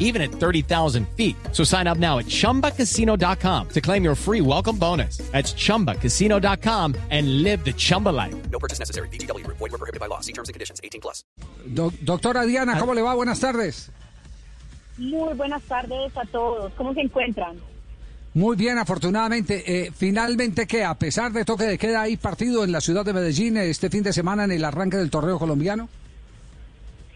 [0.00, 1.36] even at 30,000 feet.
[1.52, 5.18] So sign up now at chumbacasino.com to claim your free welcome bonus.
[5.30, 8.34] That's chumbacasino.com and live the Chumba life.
[8.50, 9.08] No purchase necessary.
[9.12, 9.46] BGW.
[9.46, 10.18] Void were prohibited by law.
[10.20, 10.80] See terms and conditions.
[10.82, 11.24] 18 plus.
[11.72, 13.14] Do- doctora Diana, ¿cómo le va?
[13.14, 13.90] Buenas tardes.
[14.98, 16.72] Muy buenas tardes a todos.
[16.74, 17.56] ¿Cómo se encuentran?
[18.34, 19.64] Muy bien, afortunadamente.
[19.86, 23.12] Eh, finalmente, que a pesar de toque de queda, hay partido en la ciudad de
[23.12, 25.88] Medellín este fin de semana en el arranque del torneo colombiano.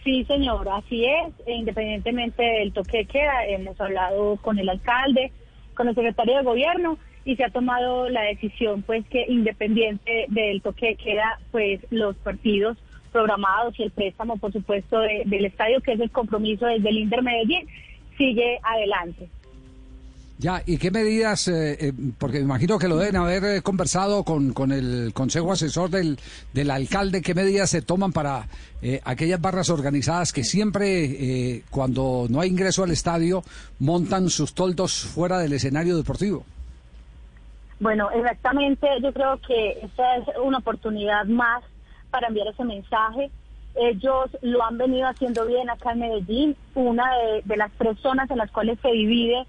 [0.04, 1.32] Sí, señor, así es.
[1.46, 5.32] E Independientemente del toque de queda, hemos hablado con el alcalde,
[5.74, 10.60] con el secretario de gobierno y se ha tomado la decisión, pues, que independiente del
[10.60, 12.77] toque de queda, pues, los partidos
[13.12, 16.98] programados y el préstamo, por supuesto, de- del estadio, que es el compromiso desde el
[16.98, 17.66] Inter Medellín,
[18.18, 19.28] sigue adelante.
[20.36, 21.46] Ya, ¿y qué medidas?
[21.46, 25.52] eh, eh, porque me imagino que lo deben haber eh, conversado con, con el consejo
[25.52, 26.18] asesor del,
[26.52, 27.22] del alcalde.
[27.22, 28.48] ¿Qué medidas se toman para
[28.82, 33.44] eh, aquellas barras organizadas que siempre, cuando no hay ingreso al estadio,
[33.78, 36.44] montan sus toldos fuera del escenario deportivo?
[37.78, 41.62] Bueno, exactamente, yo creo que esta es una oportunidad más
[42.10, 43.30] para enviar ese mensaje.
[43.77, 48.30] Ellos lo han venido haciendo bien acá en Medellín, una de, de las tres zonas
[48.30, 49.44] en las cuales se divide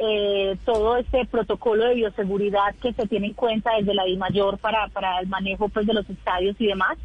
[0.00, 4.88] eh, todo este protocolo de bioseguridad que se tiene en cuenta desde la DIMAYOR para,
[4.88, 6.96] para el manejo pues, de los estadios y demás.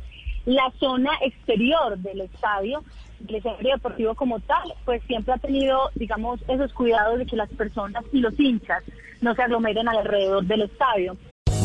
[0.45, 2.83] La zona exterior del estadio,
[3.27, 7.49] el escenario deportivo como tal, pues siempre ha tenido, digamos, esos cuidados de que las
[7.49, 8.83] personas y los hinchas
[9.21, 11.17] no se aglomeren alrededor del estadio.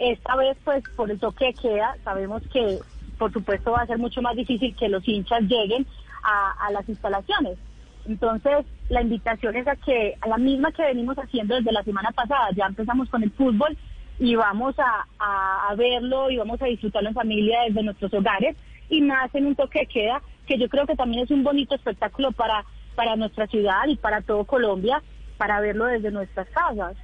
[0.00, 2.80] Esta vez, pues, por el toque de queda, sabemos que,
[3.18, 5.86] por supuesto, va a ser mucho más difícil que los hinchas lleguen
[6.24, 7.58] a, a las instalaciones.
[8.06, 12.10] Entonces, la invitación es a que, a la misma que venimos haciendo desde la semana
[12.12, 13.76] pasada, ya empezamos con el fútbol
[14.18, 18.56] y vamos a, a- verlo y vamos a disfrutarlo en familia desde nuestros hogares
[18.88, 21.74] y más en un toque de queda, que yo creo que también es un bonito
[21.74, 22.64] espectáculo para,
[22.96, 25.02] para nuestra ciudad y para todo Colombia,
[25.36, 26.96] para verlo desde nuestras casas.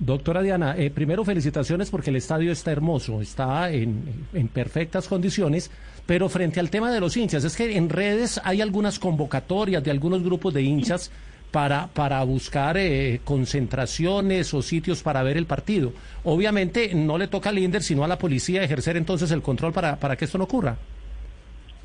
[0.00, 5.70] Doctora Diana, eh, primero felicitaciones porque el estadio está hermoso, está en, en perfectas condiciones,
[6.06, 9.90] pero frente al tema de los hinchas, es que en redes hay algunas convocatorias de
[9.90, 11.12] algunos grupos de hinchas
[11.50, 15.92] para, para buscar eh, concentraciones o sitios para ver el partido.
[16.24, 19.96] Obviamente no le toca al INDER, sino a la policía ejercer entonces el control para,
[19.96, 20.78] para que esto no ocurra.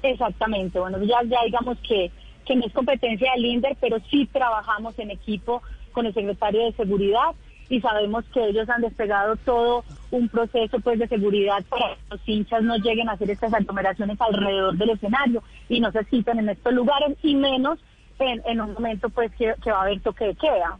[0.04, 2.10] Exactamente, bueno, ya, ya digamos que,
[2.46, 5.62] que no es competencia del INDER, pero sí trabajamos en equipo
[5.92, 7.36] con el secretario de Seguridad
[7.70, 12.22] y sabemos que ellos han despegado todo un proceso pues de seguridad para que los
[12.26, 16.50] hinchas no lleguen a hacer estas aglomeraciones alrededor del escenario y no se citen en
[16.50, 17.80] estos lugares y menos
[18.20, 20.78] en, en un momento pues que, que va a haber toque de queda.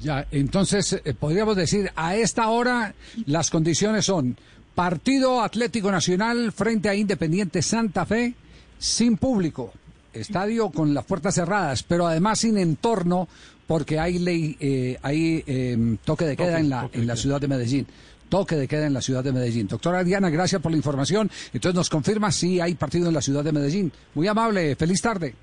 [0.00, 2.94] Ya, entonces eh, podríamos decir, a esta hora
[3.26, 4.36] las condiciones son
[4.74, 8.34] Partido Atlético Nacional frente a Independiente Santa Fe
[8.78, 9.72] sin público,
[10.18, 13.28] estadio con las puertas cerradas, pero además sin entorno
[13.66, 17.16] porque hay ley, eh, hay eh, toque de queda Toque, en la, toque en la
[17.16, 17.86] ciudad de Medellín.
[18.28, 19.68] Toque de queda en la ciudad de Medellín.
[19.68, 21.30] Doctora Diana, gracias por la información.
[21.52, 23.92] Entonces nos confirma si hay partido en la ciudad de Medellín.
[24.14, 25.34] Muy amable, feliz tarde.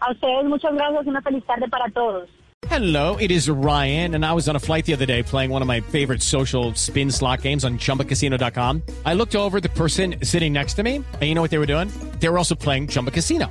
[0.00, 2.28] A ustedes muchas gracias, una feliz tarde para todos.
[2.68, 5.62] Hello, it is Ryan, and I was on a flight the other day playing one
[5.62, 8.82] of my favorite social spin slot games on chumbacasino.com.
[9.04, 11.66] I looked over the person sitting next to me, and you know what they were
[11.66, 11.88] doing?
[12.20, 13.50] They were also playing Chumba Casino.